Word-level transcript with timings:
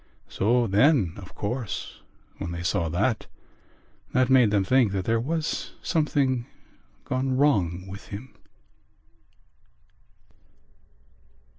So 0.27 0.65
then, 0.65 1.13
of 1.17 1.35
course, 1.35 2.01
when 2.39 2.49
they 2.49 2.63
saw 2.63 2.89
that, 2.89 3.27
that 4.13 4.31
made 4.31 4.49
them 4.49 4.63
think 4.63 4.93
that 4.93 5.05
there 5.05 5.19
was 5.19 5.73
something 5.83 6.47
gone 7.05 7.37
wrong 7.37 7.85
with 7.87 8.07
him...." 8.07 8.33